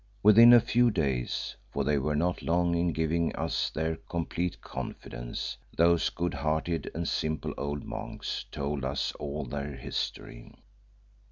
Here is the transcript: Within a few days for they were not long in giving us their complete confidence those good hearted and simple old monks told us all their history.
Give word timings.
Within 0.23 0.51
a 0.51 0.59
few 0.59 0.89
days 0.89 1.55
for 1.71 1.83
they 1.83 1.99
were 1.99 2.15
not 2.15 2.41
long 2.41 2.73
in 2.73 2.91
giving 2.91 3.35
us 3.35 3.69
their 3.69 3.97
complete 4.09 4.59
confidence 4.59 5.57
those 5.77 6.09
good 6.09 6.33
hearted 6.33 6.89
and 6.95 7.07
simple 7.07 7.53
old 7.55 7.83
monks 7.83 8.43
told 8.51 8.83
us 8.83 9.11
all 9.19 9.45
their 9.45 9.75
history. 9.75 10.55